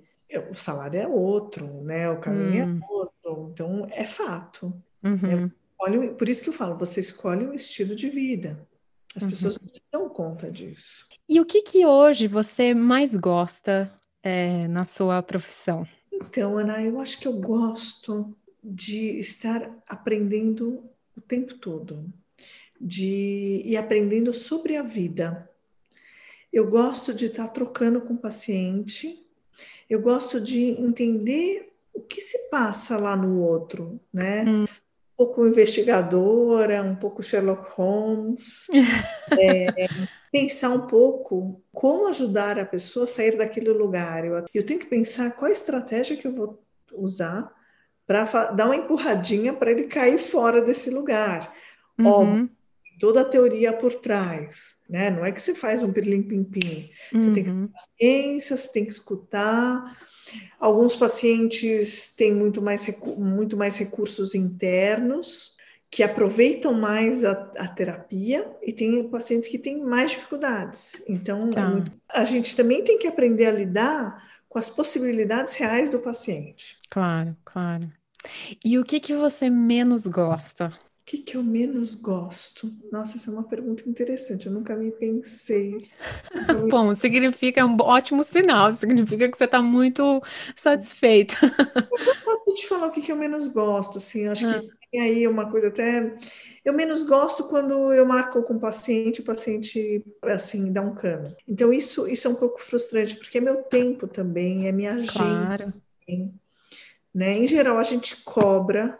[0.51, 2.09] o salário é outro, né?
[2.09, 2.79] O caminho é hum.
[2.81, 3.49] é outro.
[3.53, 4.73] Então, é fato.
[5.03, 5.45] Uhum.
[5.45, 8.67] É, por isso que eu falo, você escolhe um estilo de vida.
[9.15, 9.29] As uhum.
[9.29, 11.07] pessoas não se dão conta disso.
[11.29, 13.91] E o que que hoje você mais gosta
[14.27, 15.87] é, na sua profissão?
[16.11, 20.83] Então, Ana, eu acho que eu gosto de estar aprendendo
[21.15, 22.11] o tempo todo,
[22.79, 25.49] de ir aprendendo sobre a vida.
[26.51, 29.25] Eu gosto de estar trocando com o paciente,
[29.89, 34.43] eu gosto de entender o que se passa lá no outro, né?
[34.43, 34.65] Hum.
[35.19, 38.67] Um pouco investigadora, um pouco Sherlock Holmes,
[39.39, 39.87] é,
[40.31, 44.23] pensar um pouco como ajudar a pessoa a sair daquele lugar.
[44.25, 47.51] Eu, eu tenho que pensar qual a estratégia que eu vou usar
[48.05, 51.51] para dar uma empurradinha para ele cair fora desse lugar.
[51.97, 52.05] Uhum.
[52.05, 52.49] Óbvio,
[52.99, 55.09] toda a teoria por trás, né?
[55.09, 56.89] Não é que você faz um pirlim-pim-pim.
[57.11, 57.33] Você uhum.
[57.33, 57.67] tem que ter uhum.
[57.67, 59.97] paciência, você tem que escutar.
[60.59, 65.55] Alguns pacientes têm muito mais, muito mais recursos internos,
[65.89, 71.01] que aproveitam mais a, a terapia, e tem pacientes que têm mais dificuldades.
[71.07, 71.61] Então, é tá.
[71.61, 71.91] é muito...
[72.09, 76.77] a gente também tem que aprender a lidar com as possibilidades reais do paciente.
[76.89, 77.89] Claro, claro.
[78.63, 80.73] E o que, que você menos gosta
[81.07, 82.69] que, que eu menos gosto?
[82.91, 84.47] Nossa, essa é uma pergunta interessante.
[84.47, 85.89] Eu nunca me pensei.
[86.69, 88.73] Bom, significa um ótimo sinal.
[88.73, 90.21] Significa que você está muito
[90.53, 91.35] satisfeita.
[91.79, 93.99] eu posso te falar o que, que eu menos gosto.
[93.99, 94.59] Assim, acho ah.
[94.59, 96.13] que tem aí uma coisa até.
[96.65, 101.33] Eu menos gosto quando eu marco com o paciente, o paciente assim dá um cano.
[101.47, 105.13] Então isso isso é um pouco frustrante porque é meu tempo também, é minha agenda.
[105.13, 105.73] Claro.
[107.15, 107.37] Né?
[107.37, 108.99] Em geral a gente cobra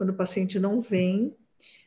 [0.00, 1.36] quando o paciente não vem,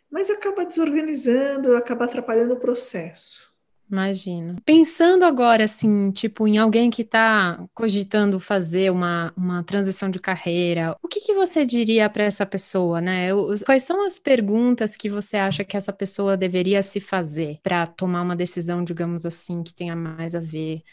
[0.08, 3.52] mas acaba desorganizando, acaba atrapalhando o processo.
[3.90, 4.56] Imagino.
[4.64, 10.96] Pensando agora, assim, tipo, em alguém que está cogitando fazer uma, uma transição de carreira,
[11.02, 13.30] o que, que você diria para essa pessoa, né?
[13.66, 18.22] Quais são as perguntas que você acha que essa pessoa deveria se fazer para tomar
[18.22, 20.84] uma decisão, digamos assim, que tenha mais a ver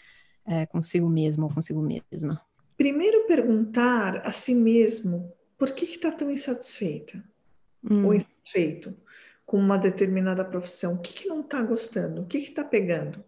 [0.46, 2.40] é, consigo mesmo ou consigo mesma?
[2.78, 5.30] Primeiro, perguntar a si mesmo
[5.61, 7.23] por que está tão insatisfeita
[7.85, 8.07] hum.
[8.07, 8.96] ou insatisfeito
[9.44, 10.94] com uma determinada profissão?
[10.94, 12.23] O que, que não está gostando?
[12.23, 13.23] O que está pegando?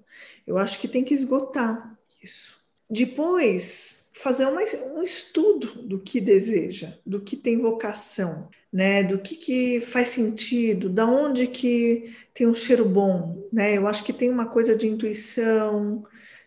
[0.47, 2.59] Eu acho que tem que esgotar isso.
[2.89, 4.63] Depois, fazer uma,
[4.95, 9.03] um estudo do que deseja, do que tem vocação, né?
[9.03, 13.77] Do que, que faz sentido, da onde que tem um cheiro bom, né?
[13.77, 16.03] Eu acho que tem uma coisa de intuição,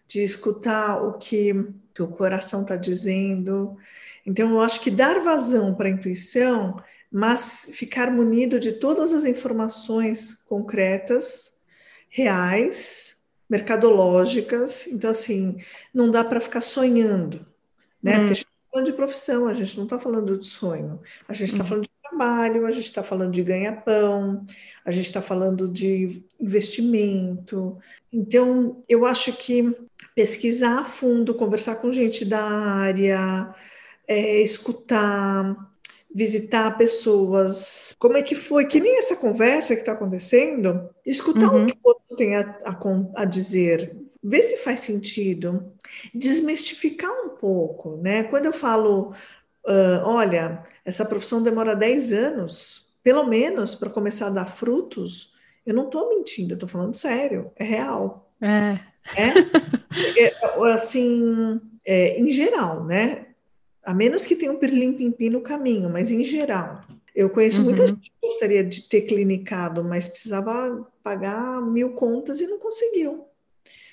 [0.08, 1.54] de escutar o que,
[1.94, 3.78] que o coração está dizendo.
[4.26, 6.78] Então, eu acho que dar vazão para a intuição
[7.16, 11.58] mas ficar munido de todas as informações concretas,
[12.10, 13.16] reais,
[13.50, 14.86] mercadológicas.
[14.88, 17.46] Então, assim, não dá para ficar sonhando,
[18.04, 18.16] né?
[18.16, 18.20] Hum.
[18.20, 21.34] Porque a gente está falando de profissão, a gente não está falando de sonho, a
[21.34, 21.68] gente está hum.
[21.68, 24.46] falando de trabalho, a gente está falando de ganha-pão,
[24.84, 27.78] a gente está falando de investimento.
[28.12, 29.74] Então, eu acho que
[30.14, 33.56] pesquisar a fundo, conversar com gente da área,
[34.08, 35.56] é, escutar,
[36.14, 37.94] visitar pessoas.
[38.00, 38.66] Como é que foi?
[38.66, 41.64] Que nem essa conversa que está acontecendo, escutar uhum.
[41.64, 45.74] o que o outro tem a, a, a, dizer, ver se faz sentido,
[46.14, 48.24] desmistificar um pouco, né?
[48.24, 49.14] Quando eu falo,
[49.66, 55.34] uh, olha, essa profissão demora 10 anos, pelo menos para começar a dar frutos,
[55.66, 58.32] eu não estou mentindo, eu estou falando sério, é real.
[58.42, 58.80] É.
[60.18, 63.28] É, é assim, é, em geral, né?
[63.86, 66.82] A menos que tenha um pirlim-pim-pim no caminho, mas em geral.
[67.16, 67.66] Eu conheço uhum.
[67.66, 73.26] muita gente que gostaria de ter clinicado, mas precisava pagar mil contas e não conseguiu.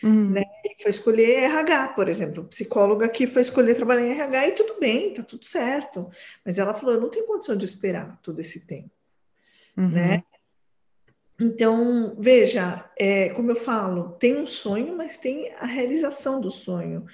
[0.02, 0.30] Uhum.
[0.30, 0.42] Né?
[0.80, 2.44] Foi escolher RH, por exemplo.
[2.44, 6.10] Psicóloga que foi escolher trabalhar em RH e tudo bem, tá tudo certo.
[6.44, 8.90] Mas ela falou: eu não tenho condição de esperar todo esse tempo.
[9.76, 9.90] Uhum.
[9.90, 10.24] Né?
[11.38, 17.04] Então, veja, é, como eu falo, tem um sonho, mas tem a realização do sonho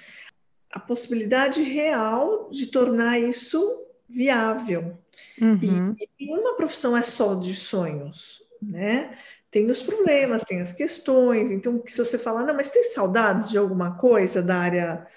[0.71, 4.97] a possibilidade real de tornar isso viável.
[5.41, 5.95] Uhum.
[5.99, 9.17] E, e uma profissão é só de sonhos, né?
[9.51, 11.49] Tem os problemas, tem as questões.
[11.49, 15.07] Então, se você falar, não, mas tem saudades de alguma coisa da área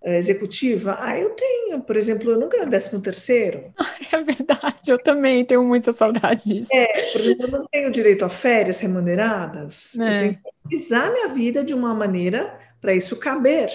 [0.00, 0.96] é, executiva?
[0.98, 1.80] Ah, eu tenho.
[1.80, 3.72] Por exemplo, eu não ganho décimo terceiro.
[4.10, 6.70] É verdade, eu também tenho muita saudade disso.
[6.72, 9.94] É, por exemplo, eu não tenho direito a férias remuneradas.
[9.98, 10.00] É.
[10.00, 13.70] Eu tenho que organizar minha vida de uma maneira para isso caber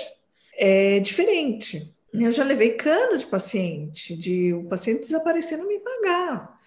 [0.58, 1.94] é diferente.
[2.14, 6.60] Eu já levei cano de paciente, de o paciente desaparecer não me pagar.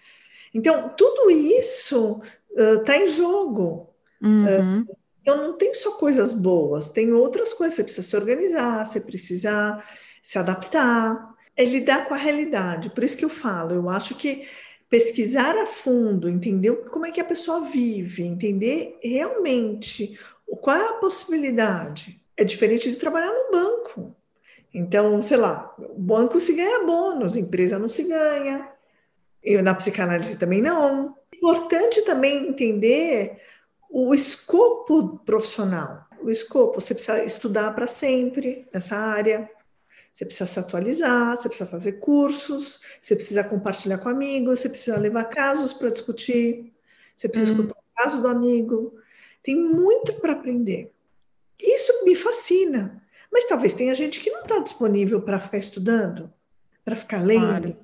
[0.53, 2.21] Então, tudo isso
[2.51, 3.93] está uh, em jogo.
[4.21, 4.81] Uhum.
[4.81, 7.75] Uh, então, não tem só coisas boas, tem outras coisas.
[7.75, 9.81] Você precisa se organizar, você precisa
[10.21, 12.89] se adaptar, é lidar com a realidade.
[12.89, 14.47] Por isso que eu falo, eu acho que
[14.89, 20.17] pesquisar a fundo, entender como é que a pessoa vive, entender realmente
[20.61, 24.15] qual é a possibilidade é diferente de trabalhar num banco.
[24.73, 28.69] Então, sei lá, o banco se ganha bônus, a empresa não se ganha,
[29.43, 31.17] eu na psicanálise também não.
[31.33, 33.41] Importante também entender
[33.89, 36.05] o escopo profissional.
[36.21, 39.49] O escopo, você precisa estudar para sempre nessa área,
[40.11, 44.97] você precisa se atualizar, você precisa fazer cursos, você precisa compartilhar com amigos, você precisa
[44.97, 46.73] levar casos para discutir,
[47.15, 47.59] você precisa uhum.
[47.61, 48.95] escutar o caso do amigo.
[49.43, 50.91] Tem muito para aprender.
[51.59, 53.01] Isso me fascina.
[53.31, 56.31] Mas talvez tenha gente que não está disponível para ficar estudando,
[56.83, 57.47] para ficar lendo.
[57.47, 57.77] Claro.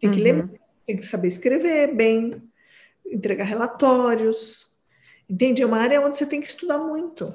[0.00, 0.24] Tem que uhum.
[0.24, 2.42] ler, tem que saber escrever bem,
[3.06, 4.74] entregar relatórios.
[5.28, 5.62] Entende?
[5.62, 7.34] É uma área onde você tem que estudar muito.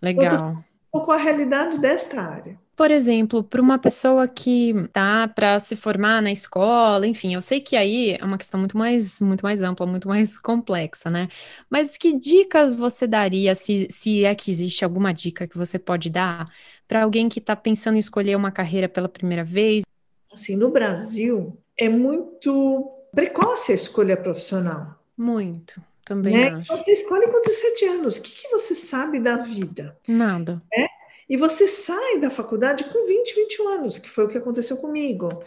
[0.00, 0.52] Legal.
[0.52, 2.58] Um pouco a realidade desta área.
[2.76, 7.58] Por exemplo, para uma pessoa que tá para se formar na escola, enfim, eu sei
[7.58, 11.28] que aí é uma questão muito mais, muito mais ampla, muito mais complexa, né?
[11.70, 16.10] Mas que dicas você daria, se, se é que existe alguma dica que você pode
[16.10, 16.46] dar
[16.86, 19.82] para alguém que está pensando em escolher uma carreira pela primeira vez?
[20.30, 25.02] Assim, no Brasil é muito precoce a escolha profissional.
[25.16, 25.80] Muito.
[26.04, 26.62] Também né?
[26.68, 28.16] Você escolhe com 17 anos.
[28.18, 29.98] O que, que você sabe da vida?
[30.06, 30.62] Nada.
[30.72, 30.86] É?
[31.28, 35.42] E você sai da faculdade com 20, 21 anos, que foi o que aconteceu comigo.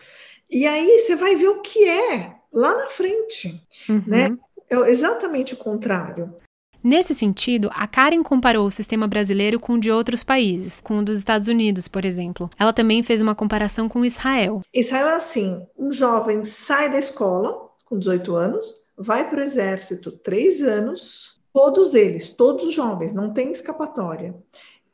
[0.49, 4.03] E aí você vai ver o que é lá na frente, uhum.
[4.05, 4.37] né?
[4.69, 6.35] É exatamente o contrário.
[6.81, 11.03] Nesse sentido, a Karen comparou o sistema brasileiro com o de outros países, com o
[11.03, 12.49] dos Estados Unidos, por exemplo.
[12.57, 14.61] Ela também fez uma comparação com Israel.
[14.73, 20.11] Israel é assim: um jovem sai da escola com 18 anos, vai para o exército
[20.11, 24.33] três anos, todos eles, todos os jovens, não tem escapatória.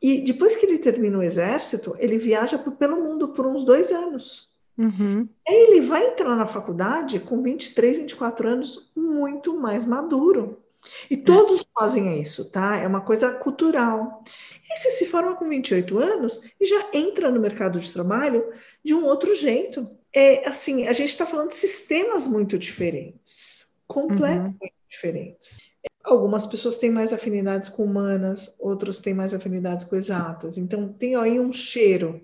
[0.01, 4.49] E depois que ele termina o exército, ele viaja pelo mundo por uns dois anos.
[4.77, 5.27] Uhum.
[5.47, 10.61] Ele vai entrar na faculdade com 23, 24 anos, muito mais maduro.
[11.09, 11.63] E todos é.
[11.73, 12.77] fazem isso, tá?
[12.77, 14.23] É uma coisa cultural.
[14.69, 18.45] E você se forma com 28 anos e já entra no mercado de trabalho
[18.83, 19.89] de um outro jeito.
[20.13, 24.69] É assim, a gente está falando de sistemas muito diferentes, completamente uhum.
[24.89, 25.64] diferentes.
[26.05, 30.57] Algumas pessoas têm mais afinidades com humanas, outros têm mais afinidades com exatas.
[30.57, 32.23] Então tem aí um cheiro.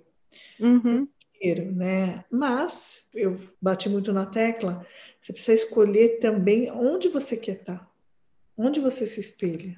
[0.59, 1.01] Uhum.
[1.01, 1.07] Um
[1.41, 2.23] cheiro, né?
[2.31, 4.85] Mas eu bati muito na tecla,
[5.19, 7.91] você precisa escolher também onde você quer estar,
[8.57, 9.75] onde você se espelha.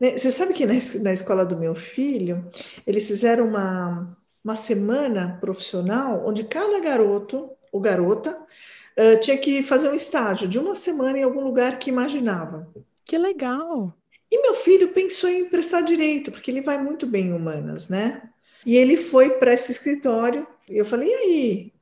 [0.00, 0.16] Né?
[0.16, 2.48] Você sabe que na, na escola do meu filho,
[2.86, 8.36] eles fizeram uma, uma semana profissional onde cada garoto ou garota
[8.98, 12.68] uh, tinha que fazer um estágio de uma semana em algum lugar que imaginava.
[13.04, 13.94] Que legal!
[14.30, 18.30] E meu filho pensou em prestar direito, porque ele vai muito bem em humanas, né?
[18.64, 20.46] E ele foi para esse escritório.
[20.68, 21.66] E eu falei: e aí?
[21.68, 21.72] O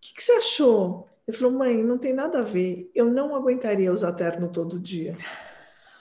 [0.00, 1.06] que, que você achou?
[1.28, 2.90] Ele falou: mãe, não tem nada a ver.
[2.94, 5.16] Eu não aguentaria usar terno todo dia.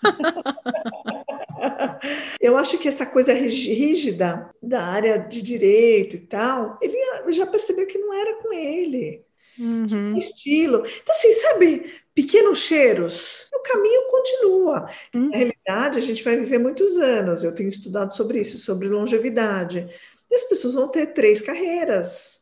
[2.39, 6.97] eu acho que essa coisa rígida da área de direito e tal, ele
[7.33, 9.25] já percebeu que não era com ele.
[9.59, 10.17] Uhum.
[10.17, 10.77] Estilo.
[10.77, 14.89] Então, assim, sabe, pequenos cheiros, o caminho continua.
[15.13, 15.29] Uhum.
[15.29, 17.43] Na realidade, a gente vai viver muitos anos.
[17.43, 19.89] Eu tenho estudado sobre isso, sobre longevidade.
[20.31, 22.41] E as pessoas vão ter três carreiras,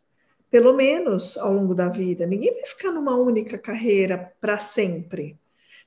[0.51, 2.25] pelo menos, ao longo da vida.
[2.25, 5.37] Ninguém vai ficar numa única carreira para sempre.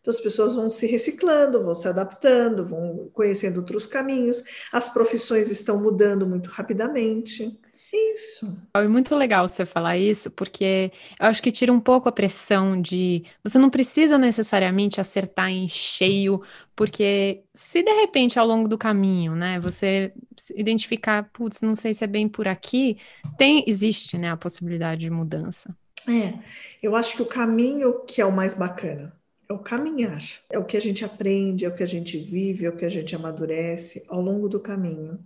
[0.01, 5.51] Então, as pessoas vão se reciclando, vão se adaptando, vão conhecendo outros caminhos, as profissões
[5.51, 7.59] estão mudando muito rapidamente.
[7.93, 8.57] Isso.
[8.75, 12.81] É muito legal você falar isso, porque eu acho que tira um pouco a pressão
[12.81, 16.41] de você não precisa necessariamente acertar em cheio,
[16.77, 20.13] porque se de repente ao longo do caminho, né, você
[20.55, 22.97] identificar, putz, não sei se é bem por aqui,
[23.37, 25.77] tem existe, né, a possibilidade de mudança.
[26.09, 26.39] É,
[26.83, 29.13] eu acho que o caminho que é o mais bacana
[29.49, 32.67] é o caminhar, é o que a gente aprende, é o que a gente vive,
[32.67, 35.19] é o que a gente amadurece ao longo do caminho.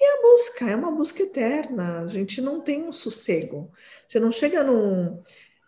[0.00, 3.72] E a busca é uma busca eterna, a gente não tem um sossego.
[4.06, 5.20] Você não chega num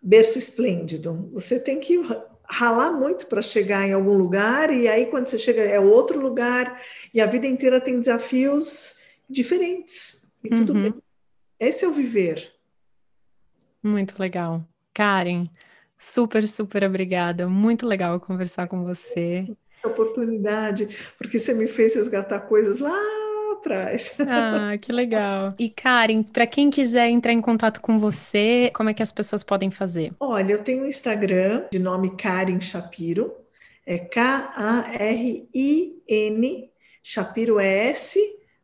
[0.03, 2.01] berço esplêndido, você tem que
[2.45, 6.81] ralar muito para chegar em algum lugar, e aí quando você chega é outro lugar,
[7.13, 10.23] e a vida inteira tem desafios diferentes.
[10.45, 10.83] E tudo uhum.
[10.83, 10.95] bem.
[11.59, 12.53] Esse é o viver.
[13.83, 14.65] Muito legal.
[14.95, 15.49] Karen,
[16.01, 17.47] Super, super obrigada.
[17.47, 19.47] Muito legal conversar com você.
[19.85, 20.89] Oportunidade,
[21.19, 23.20] porque você me fez resgatar coisas lá
[23.61, 24.17] atrás.
[24.21, 25.55] Ah, que legal.
[25.59, 29.43] E Karen, para quem quiser entrar em contato com você, como é que as pessoas
[29.43, 30.13] podem fazer?
[30.19, 33.33] Olha, eu tenho um Instagram de nome Karen Shapiro,
[33.87, 34.31] é K-A-R-I-N,
[37.03, 38.19] Shapiro é S,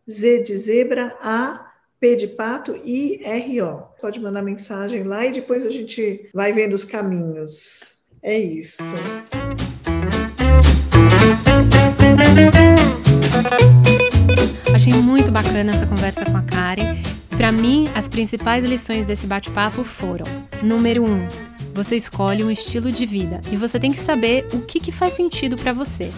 [0.09, 3.89] Z de zebra, A P de pato e R-O.
[4.01, 8.05] Pode mandar mensagem lá e depois a gente vai vendo os caminhos.
[8.23, 8.83] É isso.
[14.77, 16.99] Achei muito bacana essa conversa com a Karen.
[17.31, 20.27] Para mim, as principais lições desse bate-papo foram:
[20.62, 21.27] número um,
[21.73, 25.15] você escolhe um estilo de vida e você tem que saber o que, que faz
[25.15, 26.11] sentido para você.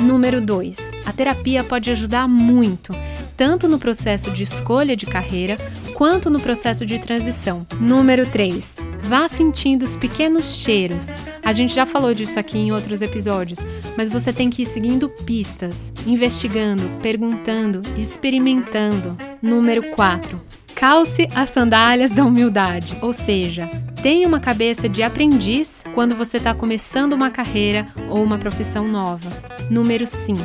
[0.00, 0.92] Número 2.
[1.04, 2.94] A terapia pode ajudar muito,
[3.36, 5.58] tanto no processo de escolha de carreira
[5.92, 7.66] quanto no processo de transição.
[7.78, 8.87] Número 3.
[9.02, 11.14] Vá sentindo os pequenos cheiros.
[11.42, 13.60] A gente já falou disso aqui em outros episódios,
[13.96, 19.16] mas você tem que ir seguindo pistas, investigando, perguntando, experimentando.
[19.42, 20.47] Número 4.
[20.78, 23.68] Calce as sandálias da humildade, ou seja,
[24.00, 29.28] tenha uma cabeça de aprendiz quando você está começando uma carreira ou uma profissão nova.
[29.68, 30.40] Número 5.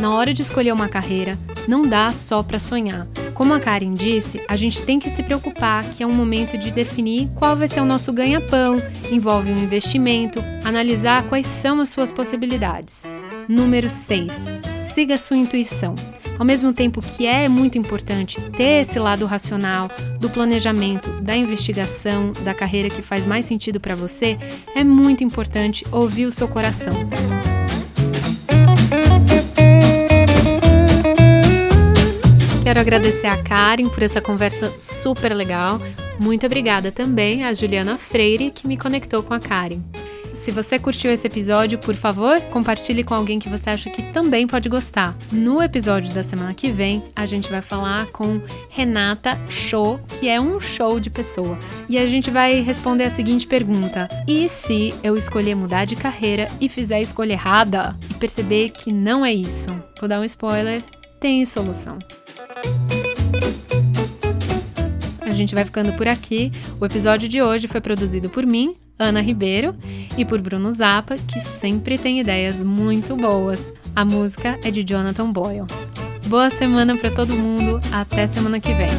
[0.00, 3.06] Na hora de escolher uma carreira, não dá só para sonhar.
[3.34, 6.72] Como a Karen disse, a gente tem que se preocupar que é um momento de
[6.72, 12.10] definir qual vai ser o nosso ganha-pão, envolve um investimento, analisar quais são as suas
[12.10, 13.04] possibilidades.
[13.46, 14.46] Número 6.
[14.78, 15.94] Siga sua intuição.
[16.38, 19.88] Ao mesmo tempo que é muito importante ter esse lado racional
[20.18, 24.36] do planejamento, da investigação, da carreira que faz mais sentido para você,
[24.74, 26.94] é muito importante ouvir o seu coração.
[32.64, 35.80] Quero agradecer a Karen por essa conversa super legal.
[36.18, 39.80] Muito obrigada também a Juliana Freire que me conectou com a Karen.
[40.34, 44.46] Se você curtiu esse episódio, por favor, compartilhe com alguém que você acha que também
[44.46, 45.16] pode gostar.
[45.32, 50.40] No episódio da semana que vem, a gente vai falar com Renata Show, que é
[50.40, 51.58] um show de pessoa.
[51.88, 56.48] E a gente vai responder a seguinte pergunta: E se eu escolher mudar de carreira
[56.60, 59.70] e fizer a escolha errada e perceber que não é isso?
[59.98, 60.82] Vou dar um spoiler:
[61.20, 61.98] tem solução.
[65.34, 66.52] A gente vai ficando por aqui.
[66.80, 69.74] O episódio de hoje foi produzido por mim, Ana Ribeiro,
[70.16, 73.74] e por Bruno Zappa, que sempre tem ideias muito boas.
[73.96, 75.66] A música é de Jonathan Boyle.
[76.28, 78.90] Boa semana para todo mundo, até semana que vem.